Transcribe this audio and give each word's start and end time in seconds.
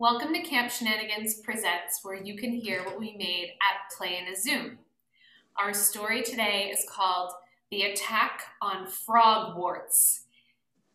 Welcome 0.00 0.34
to 0.34 0.40
Camp 0.40 0.72
Shenanigans 0.72 1.36
Presents, 1.36 2.00
where 2.02 2.20
you 2.20 2.36
can 2.36 2.50
hear 2.50 2.82
what 2.82 2.98
we 2.98 3.14
made 3.16 3.52
at 3.62 3.96
Play 3.96 4.18
in 4.18 4.26
a 4.26 4.36
Zoom. 4.36 4.78
Our 5.56 5.72
story 5.72 6.20
today 6.24 6.72
is 6.76 6.84
called 6.90 7.30
The 7.70 7.82
Attack 7.82 8.42
on 8.60 8.88
Frogwarts 8.88 10.22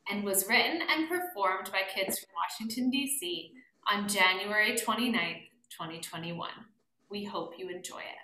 and 0.10 0.26
was 0.26 0.50
written 0.50 0.82
and 0.82 1.08
performed 1.08 1.72
by 1.72 1.84
kids 1.96 2.20
from 2.20 2.28
Washington, 2.36 2.90
D.C. 2.90 3.54
on 3.90 4.09
January 4.09 4.73
29th, 4.73 5.47
2021. 5.70 6.50
We 7.09 7.23
hope 7.23 7.54
you 7.57 7.70
enjoy 7.70 8.02
it. 8.02 8.18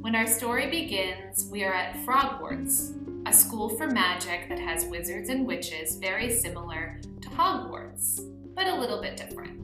When 0.00 0.14
our 0.14 0.26
story 0.26 0.70
begins, 0.70 1.50
we 1.52 1.64
are 1.64 1.74
at 1.74 1.96
Frogwarts, 2.06 2.94
a 3.26 3.32
school 3.32 3.68
for 3.70 3.86
magic 3.86 4.48
that 4.48 4.58
has 4.58 4.84
wizards 4.84 5.28
and 5.28 5.46
witches 5.46 5.96
very 5.96 6.30
similar 6.30 7.00
to 7.22 7.28
Hogwarts, 7.30 8.20
but 8.54 8.66
a 8.66 8.74
little 8.74 9.00
bit 9.00 9.16
different. 9.16 9.60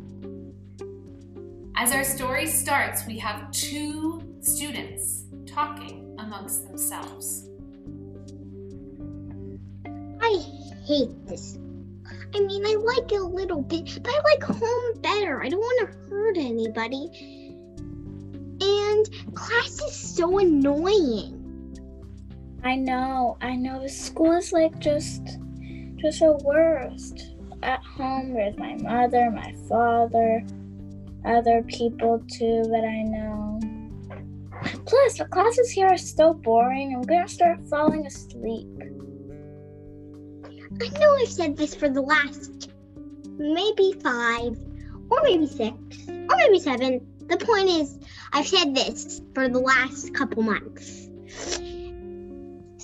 As 1.77 1.93
our 1.93 2.05
story 2.05 2.47
starts, 2.47 3.07
we 3.07 3.19
have 3.19 3.51
two 3.53 4.23
students 4.41 5.25
talking 5.47 6.17
amongst 6.19 6.67
themselves. 6.67 7.47
I 10.21 10.45
hate 10.87 11.27
this. 11.27 11.59
I 12.35 12.41
mean, 12.41 12.65
I 12.65 12.75
like 12.75 13.13
it 13.13 13.21
a 13.21 13.25
little 13.25 13.63
bit, 13.63 13.99
but 14.03 14.13
I 14.13 14.21
like 14.23 14.43
home 14.43 15.01
better. 15.01 15.43
I 15.43 15.49
don't 15.49 15.61
want 15.61 15.81
to 15.81 15.97
hurt 16.09 16.37
anybody. 16.37 17.09
And 18.61 19.35
class 19.35 19.81
is 19.83 19.95
so 19.95 20.39
annoying. 20.39 21.40
I 22.63 22.77
know, 22.77 23.39
I 23.41 23.57
know. 23.57 23.81
The 23.81 23.89
school 23.89 24.33
is 24.33 24.53
like 24.53 24.79
just, 24.79 25.23
just 25.97 26.21
the 26.21 26.39
worst. 26.45 27.35
At 27.63 27.83
home, 27.83 28.35
with 28.35 28.59
my 28.59 28.75
mother, 28.77 29.31
my 29.31 29.55
father, 29.69 30.43
other 31.27 31.63
people 31.65 32.23
too 32.31 32.63
that 32.65 32.85
I 32.85 33.03
know. 33.03 33.61
Plus, 34.87 35.19
the 35.19 35.27
classes 35.27 35.71
here 35.71 35.87
are 35.87 35.99
so 35.99 36.35
boring. 36.35 36.95
I'm 36.95 37.03
gonna 37.03 37.29
start 37.29 37.61
falling 37.69 38.07
asleep. 38.07 38.69
I 40.83 40.99
know 40.99 41.17
I've 41.21 41.29
said 41.29 41.57
this 41.57 41.75
for 41.75 41.89
the 41.89 42.01
last 42.01 42.71
maybe 43.39 43.95
five, 44.03 44.59
or 45.11 45.21
maybe 45.23 45.47
six, 45.47 45.75
or 46.09 46.37
maybe 46.37 46.61
seven. 46.61 47.07
The 47.27 47.37
point 47.37 47.69
is, 47.69 47.99
I've 48.33 48.47
said 48.47 48.75
this 48.75 49.21
for 49.35 49.49
the 49.49 49.61
last 49.61 50.15
couple 50.15 50.43
months. 50.43 51.10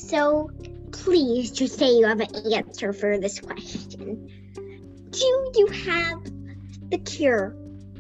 So 0.06 0.50
please 0.92 1.50
just 1.50 1.78
say 1.78 1.90
you 1.90 2.06
have 2.06 2.20
an 2.20 2.52
answer 2.52 2.92
for 2.92 3.18
this 3.18 3.40
question. 3.40 4.30
Do 5.10 5.52
you 5.56 5.66
have 5.84 6.22
the 6.90 6.98
cure 6.98 7.56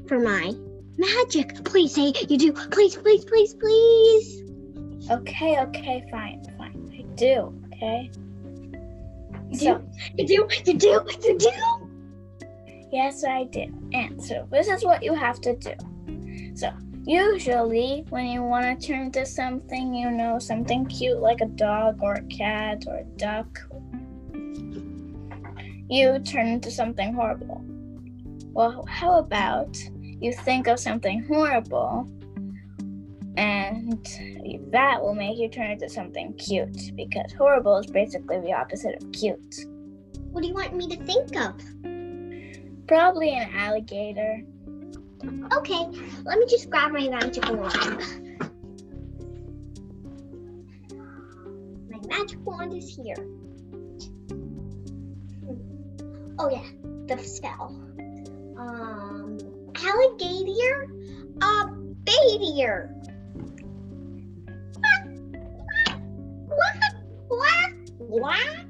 for 0.06 0.20
my 0.20 0.52
magic? 0.96 1.64
Please 1.64 1.94
say 1.94 2.12
you 2.28 2.38
do. 2.38 2.52
Please, 2.52 2.96
please, 2.96 3.24
please, 3.24 3.54
please. 3.54 4.42
Okay, 5.10 5.58
okay, 5.60 6.04
fine, 6.10 6.44
fine. 6.56 6.92
I 6.96 7.02
do, 7.16 7.60
okay? 7.74 8.10
You 9.50 9.58
So, 9.58 9.78
do. 9.78 10.22
You 10.22 10.26
do. 10.26 10.48
You 10.64 10.78
do. 10.78 11.00
You 11.24 11.38
do. 11.38 11.50
yes, 12.92 13.24
I 13.24 13.44
do. 13.44 13.66
And 13.92 14.22
so, 14.22 14.46
this 14.52 14.68
is 14.68 14.84
what 14.84 15.02
you 15.02 15.12
have 15.14 15.40
to 15.40 15.56
do. 15.56 15.72
So, 16.54 16.70
usually, 17.06 18.04
when 18.10 18.26
you 18.26 18.42
want 18.42 18.80
to 18.80 18.86
turn 18.86 19.12
to 19.12 19.24
something, 19.24 19.94
you 19.94 20.10
know, 20.10 20.38
something 20.38 20.84
cute 20.86 21.20
like 21.20 21.40
a 21.40 21.46
dog 21.46 21.98
or 22.02 22.14
a 22.14 22.22
cat 22.24 22.84
or 22.86 22.98
a 22.98 23.04
duck, 23.16 23.58
you 25.88 26.18
turn 26.20 26.48
into 26.48 26.70
something 26.70 27.14
horrible. 27.14 27.64
Well, 28.52 28.84
how 28.88 29.18
about 29.18 29.76
you 30.00 30.32
think 30.32 30.66
of 30.66 30.80
something 30.80 31.24
horrible 31.24 32.10
and 33.36 34.06
that 34.72 35.02
will 35.02 35.14
make 35.14 35.38
you 35.38 35.48
turn 35.48 35.70
into 35.70 35.88
something 35.88 36.32
cute 36.34 36.96
because 36.96 37.32
horrible 37.32 37.76
is 37.76 37.86
basically 37.86 38.40
the 38.40 38.52
opposite 38.52 39.02
of 39.02 39.12
cute. 39.12 39.66
What 40.30 40.40
do 40.42 40.48
you 40.48 40.54
want 40.54 40.74
me 40.74 40.88
to 40.88 41.04
think 41.04 41.36
of? 41.36 41.54
Probably 42.86 43.30
an 43.30 43.50
alligator. 43.54 44.42
Okay, 45.52 45.86
let 46.24 46.38
me 46.38 46.46
just 46.48 46.70
grab 46.70 46.92
my 46.92 47.08
magical 47.08 47.56
wand. 47.56 48.02
My 51.90 51.98
magic 52.08 52.44
wand 52.44 52.72
is 52.72 52.94
here. 52.94 53.16
Oh 56.38 56.50
yeah, 56.50 56.64
the 57.06 57.22
spell. 57.22 57.74
Um, 58.58 59.38
alligator, 59.74 60.88
uh. 61.40 61.66
What? 66.46 66.80
What? 67.28 67.72
What? 67.98 68.20
What? 68.20 68.65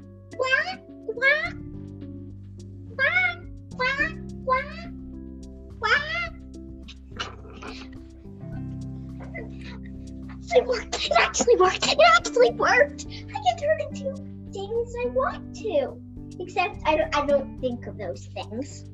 It 10.57 10.65
worked. 10.65 11.05
It 11.05 11.11
actually 11.19 11.55
worked. 11.57 11.87
It 11.87 11.99
actually 12.17 12.49
worked. 12.51 13.05
I 13.07 13.39
can 13.45 13.57
turn 13.57 13.79
into 13.81 14.15
things 14.51 14.93
I 15.05 15.09
want 15.09 15.55
to. 15.57 16.01
Except 16.39 16.77
I 16.83 16.97
don't. 16.97 17.15
I 17.15 17.25
don't 17.27 17.61
think 17.61 17.85
of 17.85 17.97
those 17.99 18.25
things. 18.25 18.85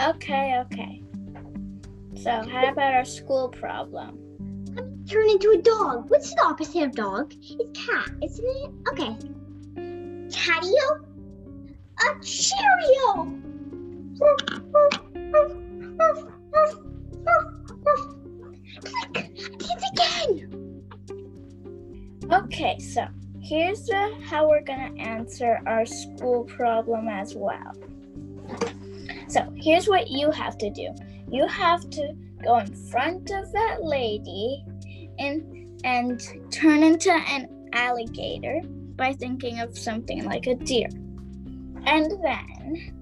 Okay, 0.00 0.58
okay. 0.66 1.02
So, 2.16 2.42
how 2.42 2.72
about 2.72 2.92
our 2.94 3.04
school 3.04 3.48
problem? 3.50 4.18
I'm 4.76 5.04
turn 5.06 5.30
into 5.30 5.50
a 5.50 5.62
dog. 5.62 6.10
What's 6.10 6.34
the 6.34 6.42
opposite 6.42 6.82
of 6.82 6.92
dog? 6.92 7.32
It's 7.40 7.86
cat, 7.86 8.10
isn't 8.20 8.44
it? 8.44 8.70
Okay. 8.90 9.16
Catio? 10.28 11.04
A 12.00 12.20
Cheerio! 12.20 13.32
Click! 14.18 14.50
It's 19.60 19.84
again! 19.92 20.47
Okay, 22.30 22.78
so 22.78 23.06
here's 23.40 23.86
the, 23.86 24.14
how 24.24 24.48
we're 24.48 24.62
gonna 24.62 24.92
answer 24.98 25.60
our 25.66 25.86
school 25.86 26.44
problem 26.44 27.08
as 27.08 27.34
well. 27.34 27.72
So, 29.28 29.50
here's 29.56 29.88
what 29.88 30.08
you 30.08 30.30
have 30.30 30.58
to 30.58 30.70
do 30.70 30.88
you 31.30 31.46
have 31.46 31.88
to 31.90 32.14
go 32.42 32.58
in 32.58 32.74
front 32.74 33.30
of 33.30 33.52
that 33.52 33.82
lady 33.82 34.64
and, 35.18 35.80
and 35.84 36.22
turn 36.50 36.82
into 36.82 37.12
an 37.12 37.48
alligator 37.72 38.60
by 38.96 39.12
thinking 39.12 39.60
of 39.60 39.76
something 39.76 40.24
like 40.24 40.46
a 40.46 40.54
deer. 40.54 40.88
And 41.84 42.10
then 42.22 42.94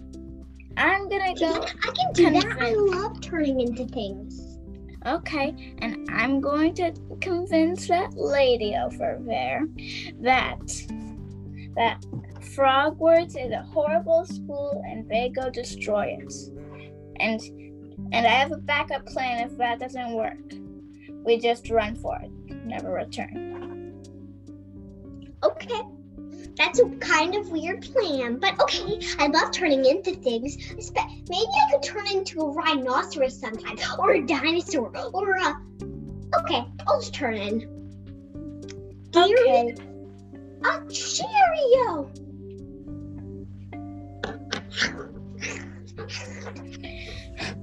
I'm 0.77 1.09
gonna 1.09 1.35
go. 1.35 1.63
I 1.63 1.91
can 1.91 2.13
do 2.13 2.31
that. 2.31 2.59
I 2.61 2.75
love 2.75 3.21
turning 3.21 3.61
into 3.61 3.87
things. 3.87 4.46
Okay, 5.07 5.75
and 5.79 6.09
I'm 6.11 6.41
going 6.41 6.75
to 6.75 6.93
convince 7.21 7.87
that 7.87 8.15
lady 8.17 8.75
over 8.75 9.21
there 9.25 9.69
that 10.21 10.59
that 11.77 12.03
Frogwarts 12.41 13.37
is 13.37 13.53
a 13.53 13.63
horrible 13.63 14.25
school 14.25 14.83
and 14.89 15.09
they 15.09 15.29
go 15.29 15.49
destroy 15.49 16.19
it. 16.19 16.33
And 17.21 17.41
and 18.13 18.27
I 18.27 18.31
have 18.31 18.51
a 18.51 18.57
backup 18.57 19.07
plan 19.07 19.47
if 19.47 19.57
that 19.59 19.79
doesn't 19.79 20.13
work. 20.13 20.39
We 21.25 21.39
just 21.39 21.71
run 21.71 21.95
for 21.95 22.19
it, 22.21 22.31
never 22.65 22.91
return. 22.93 24.03
Okay. 25.45 25.83
That's 26.57 26.81
a 26.81 26.89
kind 27.01 27.35
of 27.35 27.51
weird 27.51 27.83
plan, 27.83 28.39
but 28.39 28.59
okay. 28.61 29.01
I 29.19 29.27
love 29.27 29.51
turning 29.53 29.85
into 29.85 30.15
things. 30.15 30.57
Maybe 31.29 31.47
I 31.47 31.71
could 31.73 31.83
turn 31.83 32.07
into 32.07 32.41
a 32.41 32.51
rhinoceros 32.51 33.39
sometime, 33.39 33.77
or 33.99 34.15
a 34.15 34.27
dinosaur, 34.27 34.91
or 35.13 35.37
a. 35.37 35.55
Okay, 36.41 36.65
I'll 36.87 37.01
just 37.01 37.15
turn 37.15 37.35
in. 37.35 37.77
Okay. 39.15 39.75
A 40.65 40.81
Cheerio! 40.91 42.11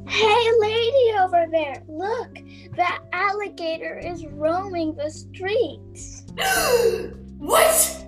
Hey 0.07 0.51
lady 0.60 1.18
over 1.19 1.46
there, 1.51 1.84
look! 1.88 2.38
That 2.75 3.01
alligator 3.12 4.00
is 4.00 4.25
roaming 4.28 4.96
the 4.96 5.10
streets. 5.10 6.24
what? 7.39 8.02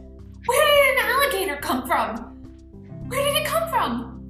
Where 1.26 1.32
did 1.32 1.50
alligator 1.50 1.62
come 1.62 1.88
from? 1.88 2.18
Where 3.08 3.24
did 3.24 3.36
it 3.36 3.46
come 3.48 3.68
from? 3.68 4.22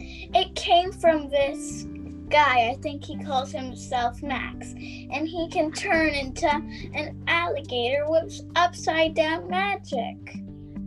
It 0.00 0.54
came 0.54 0.92
from 0.92 1.28
this 1.28 1.86
guy. 2.28 2.68
I 2.70 2.78
think 2.80 3.04
he 3.04 3.18
calls 3.24 3.50
himself 3.50 4.22
Max. 4.22 4.70
And 4.74 5.26
he 5.26 5.48
can 5.50 5.72
turn 5.72 6.10
into 6.10 6.48
an 6.48 7.20
alligator 7.26 8.08
with 8.08 8.40
upside 8.54 9.16
down 9.16 9.50
magic. 9.50 10.36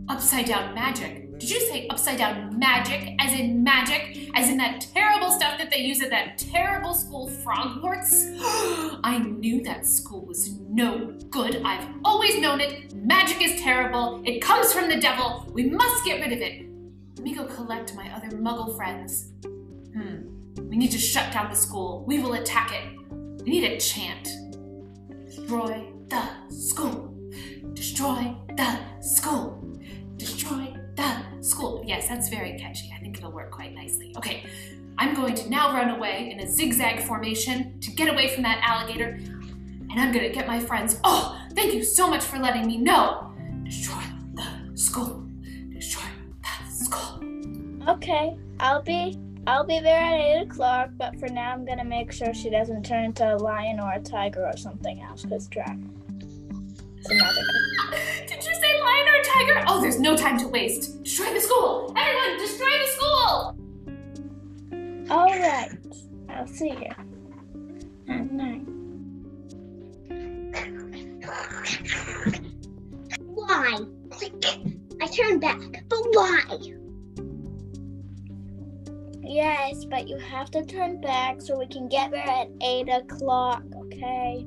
upside 0.08 0.46
down 0.46 0.74
magic. 0.74 1.28
Did 1.42 1.50
you 1.50 1.60
say 1.62 1.88
upside 1.88 2.18
down 2.18 2.56
magic, 2.56 3.16
as 3.18 3.36
in 3.36 3.64
magic, 3.64 4.30
as 4.32 4.48
in 4.48 4.56
that 4.58 4.86
terrible 4.94 5.32
stuff 5.32 5.58
that 5.58 5.72
they 5.72 5.78
use 5.78 6.00
at 6.00 6.10
that 6.10 6.38
terrible 6.38 6.94
school, 6.94 7.28
Frogwarts? 7.28 8.38
I 9.02 9.18
knew 9.18 9.60
that 9.64 9.84
school 9.84 10.24
was 10.24 10.52
no 10.68 11.18
good. 11.30 11.60
I've 11.64 11.88
always 12.04 12.38
known 12.38 12.60
it. 12.60 12.94
Magic 12.94 13.42
is 13.42 13.60
terrible. 13.60 14.22
It 14.24 14.38
comes 14.40 14.72
from 14.72 14.88
the 14.88 15.00
devil. 15.00 15.50
We 15.52 15.64
must 15.68 16.04
get 16.04 16.20
rid 16.20 16.32
of 16.32 16.38
it. 16.38 16.64
Let 17.16 17.24
me 17.24 17.34
go 17.34 17.46
collect 17.46 17.96
my 17.96 18.08
other 18.14 18.28
muggle 18.28 18.76
friends. 18.76 19.32
Hmm. 19.42 20.28
We 20.68 20.76
need 20.76 20.92
to 20.92 20.98
shut 20.98 21.32
down 21.32 21.50
the 21.50 21.56
school. 21.56 22.04
We 22.06 22.20
will 22.20 22.34
attack 22.34 22.70
it. 22.72 22.84
We 23.42 23.50
need 23.50 23.64
a 23.64 23.80
chant. 23.80 24.28
Destroy 25.26 25.88
the 26.06 26.22
school. 26.50 27.12
Destroy 27.72 28.36
that's 32.12 32.28
very 32.28 32.58
catchy. 32.58 32.92
I 32.94 33.00
think 33.00 33.16
it'll 33.16 33.32
work 33.32 33.50
quite 33.50 33.74
nicely. 33.74 34.12
Okay, 34.18 34.44
I'm 34.98 35.14
going 35.14 35.34
to 35.34 35.48
now 35.48 35.72
run 35.72 35.90
away 35.90 36.30
in 36.30 36.40
a 36.40 36.50
zigzag 36.50 37.04
formation 37.04 37.80
to 37.80 37.90
get 37.90 38.12
away 38.12 38.28
from 38.28 38.42
that 38.42 38.60
alligator. 38.62 39.18
And 39.90 40.00
I'm 40.00 40.12
gonna 40.12 40.28
get 40.28 40.46
my 40.46 40.60
friends. 40.60 41.00
Oh, 41.04 41.38
thank 41.54 41.72
you 41.72 41.82
so 41.82 42.08
much 42.08 42.22
for 42.22 42.38
letting 42.38 42.66
me 42.66 42.76
know. 42.76 43.32
Destroy 43.64 44.02
the 44.34 44.76
school. 44.76 45.26
Destroy 45.72 46.04
the 46.42 46.70
school. 46.70 47.20
Okay, 47.88 48.36
I'll 48.60 48.82
be 48.82 49.18
I'll 49.46 49.64
be 49.64 49.80
there 49.80 50.00
at 50.00 50.20
eight 50.20 50.42
o'clock, 50.42 50.90
but 50.98 51.18
for 51.18 51.28
now 51.28 51.52
I'm 51.52 51.64
gonna 51.64 51.84
make 51.84 52.12
sure 52.12 52.32
she 52.34 52.50
doesn't 52.50 52.84
turn 52.84 53.04
into 53.04 53.34
a 53.34 53.36
lion 53.36 53.80
or 53.80 53.92
a 53.92 54.00
tiger 54.00 54.46
or 54.46 54.56
something 54.56 55.00
else, 55.00 55.22
because 55.22 55.48
dragon. 55.48 55.90
It's 56.98 57.10
another 57.10 57.42
tiger? 59.32 59.64
Oh, 59.66 59.80
there's 59.80 59.98
no 59.98 60.16
time 60.16 60.38
to 60.38 60.48
waste. 60.48 61.02
Destroy 61.02 61.32
the 61.34 61.40
school. 61.40 61.92
Everyone, 61.96 62.38
destroy 62.38 62.70
the 62.78 62.86
school. 62.86 63.56
Alright. 65.10 65.78
I'll 66.28 66.46
see 66.46 66.70
you. 66.70 66.90
At 68.08 68.32
night. 68.32 68.66
Why? 73.18 73.78
Click. 74.10 74.32
I 75.00 75.06
turned 75.06 75.40
back, 75.40 75.84
but 75.88 75.98
why? 76.12 76.44
Yes, 79.22 79.84
but 79.84 80.08
you 80.08 80.18
have 80.18 80.50
to 80.50 80.64
turn 80.64 81.00
back 81.00 81.40
so 81.40 81.58
we 81.58 81.66
can 81.66 81.88
get 81.88 82.10
there 82.10 82.28
at 82.28 82.48
eight 82.60 82.88
o'clock, 82.88 83.62
okay? 83.76 84.46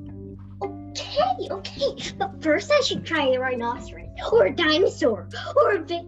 Okay, 0.62 1.48
okay. 1.50 2.12
But 2.16 2.42
first, 2.42 2.70
I 2.70 2.80
should 2.80 3.04
try 3.04 3.26
a 3.28 3.38
rhinoceros, 3.38 4.05
or 4.32 4.46
a 4.46 4.54
dinosaur, 4.54 5.28
or 5.56 5.72
a 5.72 5.80
big, 5.80 6.04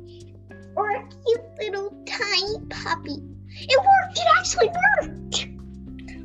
or 0.77 0.91
a 0.91 1.03
cute 1.03 1.45
little 1.61 1.91
tiny 2.07 2.59
puppy. 2.71 3.23
It 3.51 3.79
worked. 3.79 4.19
It 4.19 4.27
actually 4.39 4.69
worked. 4.69 5.49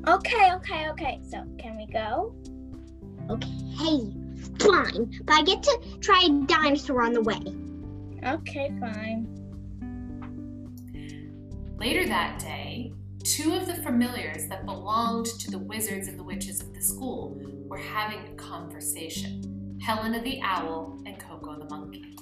Okay, 0.08 0.54
okay, 0.54 0.90
okay. 0.90 1.20
So 1.24 1.46
can 1.58 1.78
we 1.78 1.86
go? 1.88 2.36
Okay, 3.30 4.14
fine. 4.60 5.22
But 5.24 5.34
I 5.34 5.44
get 5.44 5.64
to 5.64 5.80
try 6.02 6.28
a 6.28 6.46
dinosaur 6.46 7.02
on 7.02 7.14
the 7.14 7.22
way. 7.22 7.40
Okay, 8.26 8.72
fine. 8.80 9.28
Later 11.78 12.06
that 12.08 12.40
day, 12.40 12.94
two 13.24 13.54
of 13.54 13.66
the 13.66 13.76
familiars 13.76 14.48
that 14.48 14.66
belonged 14.66 15.26
to 15.26 15.52
the 15.52 15.58
wizards 15.58 16.08
and 16.08 16.20
the 16.20 16.24
witches 16.24 16.62
of 16.62 16.74
the 16.74 16.82
school 16.82 17.38
were 17.68 17.78
having 17.78 18.20
a 18.20 18.36
conversation 18.36 19.53
Helena 19.84 20.22
the 20.22 20.40
owl 20.42 20.98
and 21.06 21.20
Coco 21.20 21.60
the 21.60 21.66
monkey. 21.66 22.16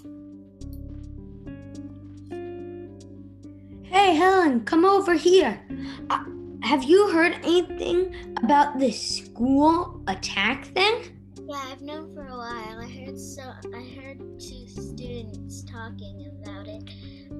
Hey, 3.83 4.15
Helen, 4.15 4.61
come 4.61 4.83
over 4.83 5.13
here. 5.13 5.61
Uh, 6.09 6.23
have 6.63 6.83
you 6.83 7.09
heard 7.11 7.33
anything 7.43 8.15
about 8.41 8.79
this 8.79 9.17
school 9.17 10.01
attack 10.07 10.65
thing? 10.73 11.19
Yeah, 11.47 11.61
I've 11.71 11.81
known 11.81 12.11
for 12.15 12.25
a 12.25 12.35
while. 12.35 12.79
I 12.79 12.89
heard 12.89 13.19
so 13.19 13.43
I 13.43 13.83
heard 13.95 14.17
two 14.39 14.67
students 14.67 15.63
talking 15.63 16.31
about 16.41 16.67
it. 16.67 16.89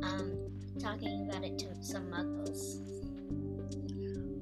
Um, 0.03 0.37
talking 0.79 1.27
about 1.27 1.43
it 1.43 1.57
to 1.59 1.83
some 1.83 2.11
muggles. 2.11 3.00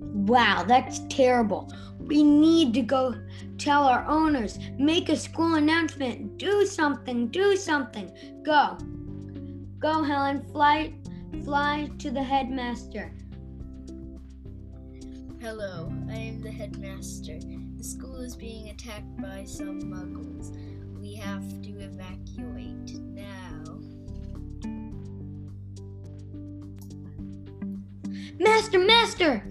Wow, 0.09 0.63
that's 0.67 1.01
terrible. 1.09 1.71
We 2.00 2.23
need 2.23 2.73
to 2.73 2.81
go 2.81 3.15
tell 3.57 3.85
our 3.85 4.06
owners, 4.07 4.57
make 4.77 5.09
a 5.09 5.15
school 5.15 5.56
announcement, 5.56 6.38
do 6.38 6.65
something, 6.65 7.27
do 7.27 7.56
something. 7.56 8.11
Go. 8.44 8.77
Go, 9.79 10.03
Helen, 10.03 10.45
fly 10.51 10.94
fly 11.44 11.89
to 12.00 12.09
the 12.09 12.23
headmaster. 12.23 13.13
Hello, 15.39 15.91
I 16.09 16.15
am 16.15 16.41
the 16.41 16.51
headmaster. 16.51 17.39
The 17.77 17.83
school 17.83 18.19
is 18.19 18.35
being 18.35 18.69
attacked 18.69 19.15
by 19.21 19.45
some 19.45 19.81
muggles. 19.83 20.57
We 21.00 21.15
have 21.15 21.47
to 21.61 21.69
evacuate 21.79 22.78
Master, 28.39 28.80
master! 28.80 29.44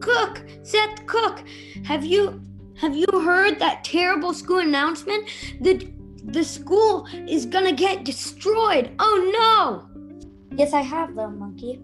Cook! 0.00 0.42
Seth 0.64 1.06
Cook! 1.06 1.44
Have 1.84 2.04
you 2.04 2.42
have 2.80 2.96
you 2.96 3.06
heard 3.24 3.60
that 3.60 3.84
terrible 3.84 4.34
school 4.34 4.58
announcement? 4.58 5.28
The 5.60 5.88
the 6.24 6.42
school 6.42 7.06
is 7.28 7.46
gonna 7.46 7.72
get 7.72 8.04
destroyed. 8.04 8.90
Oh 8.98 9.16
no! 9.38 10.58
Yes, 10.58 10.72
I 10.72 10.80
have 10.80 11.14
though, 11.14 11.30
monkey. 11.30 11.80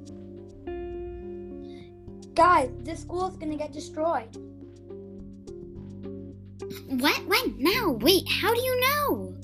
Guys, 2.34 2.70
this 2.80 3.02
school 3.02 3.28
is 3.28 3.36
gonna 3.36 3.56
get 3.56 3.72
destroyed. 3.72 4.36
What? 6.88 7.24
When? 7.26 7.54
Now? 7.58 7.92
Wait, 8.00 8.28
how 8.28 8.52
do 8.52 8.60
you 8.60 8.80
know? 8.80 9.34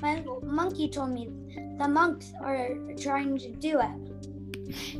My 0.00 0.24
monkey 0.42 0.88
told 0.88 1.10
me 1.10 1.28
the 1.78 1.86
monks 1.86 2.32
are 2.40 2.70
trying 2.98 3.36
to 3.38 3.50
do 3.50 3.78
it. 3.78 4.31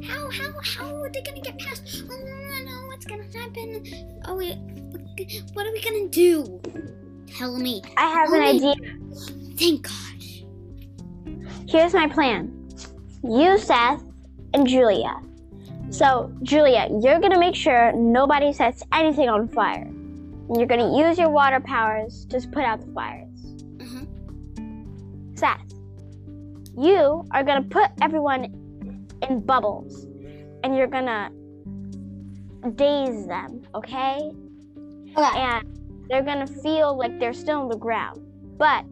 How? 0.06 0.30
How? 0.30 0.52
How 0.62 1.02
are 1.02 1.10
they 1.10 1.22
gonna 1.22 1.40
get 1.40 1.58
past? 1.58 2.04
Oh 2.04 2.16
no, 2.16 2.64
no, 2.64 2.86
what's 2.88 3.04
gonna 3.04 3.24
happen? 3.24 3.84
Oh 4.26 4.36
wait, 4.36 4.58
what 5.54 5.66
are 5.66 5.72
we 5.72 5.80
gonna 5.80 6.08
do? 6.08 6.60
Tell 7.26 7.56
me. 7.56 7.82
I 7.96 8.08
have 8.08 8.32
an 8.32 8.42
idea. 8.42 8.74
Thank 9.56 9.88
God. 9.88 11.68
Here's 11.68 11.94
my 11.94 12.06
plan. 12.08 12.68
You, 13.24 13.56
Seth, 13.56 14.02
and 14.52 14.66
Julia. 14.66 15.14
So, 15.90 16.32
Julia, 16.42 16.88
you're 17.02 17.20
gonna 17.20 17.38
make 17.38 17.54
sure 17.54 17.92
nobody 17.92 18.52
sets 18.52 18.82
anything 18.92 19.28
on 19.28 19.48
fire. 19.48 19.84
And 19.84 20.56
you're 20.56 20.66
gonna 20.66 20.96
use 20.98 21.18
your 21.18 21.30
water 21.30 21.60
powers 21.60 22.26
to 22.26 22.40
put 22.48 22.64
out 22.64 22.80
the 22.80 22.92
fires. 22.92 23.28
Uh-huh. 23.80 24.04
Seth, 25.34 25.72
you 26.78 27.24
are 27.30 27.42
gonna 27.44 27.62
put 27.62 27.90
everyone 28.00 28.61
in 29.28 29.40
bubbles, 29.40 30.06
and 30.64 30.76
you're 30.76 30.86
gonna 30.86 31.30
daze 32.76 33.26
them, 33.26 33.62
okay? 33.74 34.30
Okay. 35.16 35.38
and 35.38 35.78
they're 36.08 36.22
gonna 36.22 36.46
feel 36.46 36.96
like 36.96 37.18
they're 37.18 37.34
still 37.34 37.60
on 37.60 37.68
the 37.68 37.76
ground. 37.76 38.20
But 38.56 38.84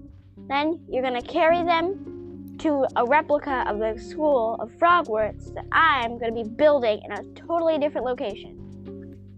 then 0.49 0.81
you're 0.89 1.03
gonna 1.03 1.23
carry 1.23 1.63
them 1.65 2.57
to 2.59 2.87
a 2.97 3.07
replica 3.07 3.65
of 3.67 3.79
the 3.79 3.99
school 3.99 4.57
of 4.61 4.71
Frogwarts 4.73 5.55
that 5.55 5.65
I'm 5.73 6.19
gonna 6.19 6.33
be 6.33 6.45
building 6.45 7.01
in 7.05 7.13
a 7.13 7.23
totally 7.35 7.79
different 7.79 8.07
location. 8.07 8.61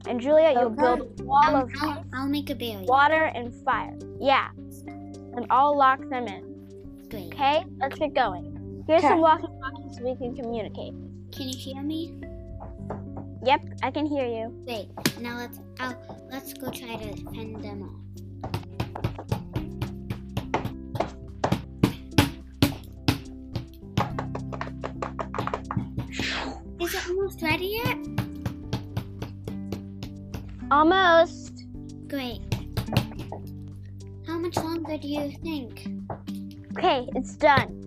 And 0.09 0.21
Julia, 0.21 0.53
you'll 0.53 0.71
build 0.71 1.21
a 1.21 1.23
wall 1.23 1.43
I'll, 1.45 1.63
of 1.63 1.71
I'll, 1.81 2.05
I'll 2.13 2.29
make 2.29 2.51
a 2.51 2.55
barrier. 2.57 2.83
water 2.83 3.31
and 3.35 3.55
fire. 3.65 3.97
Yeah. 4.21 4.49
And 4.87 5.47
I'll 5.51 5.77
lock 5.77 6.01
them 6.09 6.27
in. 6.27 7.07
Great. 7.09 7.33
Okay? 7.33 7.65
Let's 7.79 7.97
get 7.99 8.13
going. 8.15 8.85
Here's 8.89 9.03
some 9.03 9.21
walkie 9.21 9.47
talkies 9.47 9.82
so 9.82 9.82
we 10.03 10.17
can 10.17 10.35
communicate. 10.35 10.95
Can 11.33 11.49
you 11.49 11.57
hear 11.57 11.83
me? 11.83 12.15
Yep, 13.45 13.61
I 13.83 13.91
can 13.91 14.07
hear 14.07 14.27
you. 14.27 14.53
Wait, 14.67 14.89
Now 15.21 15.39
let's 15.39 15.59
I'll, 15.81 16.27
let's 16.31 16.53
go 16.55 16.71
try 16.71 16.97
to 16.97 17.17
fend 17.33 17.63
them 17.63 17.83
off. 17.85 17.99
Is 26.81 26.95
it 26.95 27.09
almost 27.09 27.43
ready 27.43 27.81
yet? 27.85 27.99
Almost. 30.71 31.65
Great. 32.09 32.41
How 34.27 34.39
much 34.39 34.57
longer 34.57 34.99
do 34.99 35.09
you 35.09 35.33
think? 35.43 35.87
Okay, 36.77 37.09
it's 37.15 37.35
done. 37.37 37.79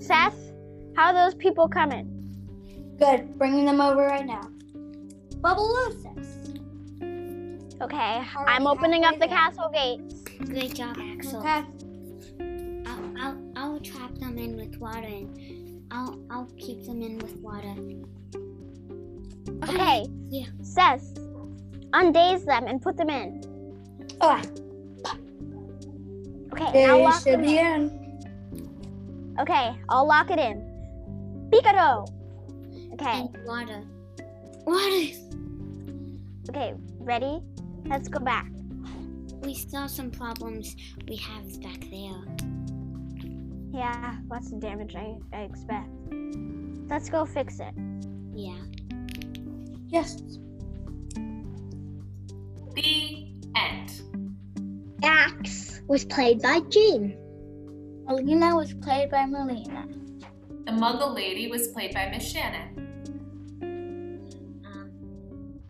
Seth, 0.00 0.49
how 1.00 1.14
are 1.14 1.14
those 1.14 1.34
people 1.34 1.66
coming? 1.66 2.06
Good. 2.98 3.38
Bringing 3.38 3.64
them 3.64 3.80
over 3.80 4.04
right 4.06 4.26
now. 4.26 4.42
Bubbalusis. 5.36 6.58
Okay, 7.80 7.96
Alright, 7.96 8.26
I'm 8.46 8.66
opening 8.66 9.06
up 9.06 9.18
the 9.18 9.26
halfway 9.26 9.64
castle 9.64 9.70
gates. 9.72 10.24
Great 10.44 10.74
job, 10.74 10.98
Axel. 11.00 11.40
Okay. 11.40 11.64
I'll, 12.86 13.12
I'll, 13.18 13.52
I'll 13.56 13.80
trap 13.80 14.14
them 14.16 14.36
in 14.36 14.56
with 14.56 14.76
water 14.76 15.06
and 15.06 15.82
I'll 15.90 16.20
I'll 16.30 16.50
keep 16.58 16.84
them 16.84 17.00
in 17.00 17.16
with 17.16 17.34
water. 17.38 17.74
Okay. 19.64 20.04
Yeah. 20.28 20.48
Seth, 20.60 21.14
undaze 21.94 22.44
them 22.44 22.66
and 22.66 22.82
put 22.82 22.98
them 22.98 23.08
in. 23.08 23.40
Oh, 24.20 24.42
Okay, 26.52 26.72
they 26.72 26.86
now 26.86 26.98
lock 26.98 27.22
should 27.22 27.32
them 27.32 27.42
be 27.42 27.56
in. 27.56 27.88
in. 28.54 29.36
Okay, 29.40 29.74
I'll 29.88 30.06
lock 30.06 30.30
it 30.30 30.38
in. 30.38 30.69
Pikachu. 31.50 32.06
Okay. 32.94 33.20
And 33.20 33.46
water. 33.46 33.84
Water. 34.66 35.06
Okay, 36.48 36.74
ready? 36.98 37.40
Let's 37.86 38.08
go 38.08 38.20
back. 38.20 38.50
We 39.42 39.54
saw 39.54 39.86
some 39.86 40.10
problems 40.10 40.76
we 41.08 41.16
have 41.16 41.62
back 41.62 41.80
there. 41.90 42.24
Yeah, 43.72 44.16
lots 44.28 44.52
of 44.52 44.60
damage 44.60 44.94
I, 44.96 45.16
I 45.32 45.42
expect. 45.42 45.88
Let's 46.88 47.08
go 47.08 47.24
fix 47.24 47.60
it. 47.60 47.74
Yeah. 48.34 48.60
Yes. 49.88 50.22
The 52.74 53.26
end. 53.56 54.02
Max 55.00 55.80
was 55.86 56.04
played 56.04 56.42
by 56.42 56.60
Jean. 56.68 57.16
Melina 58.06 58.56
was 58.56 58.74
played 58.74 59.10
by 59.10 59.24
Melina. 59.26 59.86
The 60.66 60.72
Muggle 60.72 61.14
Lady 61.14 61.48
was 61.48 61.68
played 61.68 61.94
by 61.94 62.08
Miss 62.10 62.30
Shannon. 62.30 62.76
Um, 64.66 64.90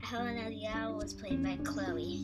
Helena 0.00 0.50
the 0.50 0.66
Owl 0.66 0.96
was 0.96 1.14
played 1.14 1.42
by 1.42 1.56
Chloe. 1.64 2.20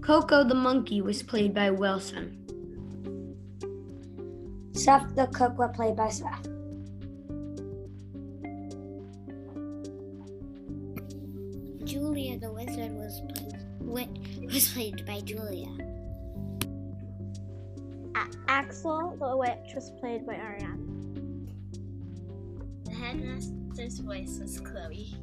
Coco 0.00 0.42
the 0.44 0.54
monkey 0.54 1.02
was 1.02 1.22
played 1.22 1.54
by 1.54 1.70
Wilson. 1.70 2.38
Seth 4.72 5.14
the 5.14 5.26
cook 5.26 5.58
was 5.58 5.70
played 5.74 5.96
by 5.96 6.08
Seth. 6.08 6.48
Julia 11.84 12.38
the 12.38 12.50
Wizard 12.50 12.92
was 12.92 13.20
played, 13.86 14.52
was 14.52 14.68
played 14.72 15.04
by 15.04 15.20
Julia. 15.20 15.87
Axel 18.48 19.16
the 19.20 19.36
witch 19.36 19.74
was 19.74 19.90
played 20.00 20.26
by 20.26 20.34
Ariana. 20.34 20.78
The 22.84 22.90
headmaster's 22.92 23.98
voice 23.98 24.38
was 24.40 24.60
Chloe. 24.60 25.14